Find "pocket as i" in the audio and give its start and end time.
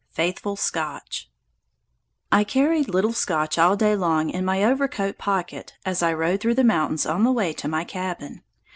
5.19-6.11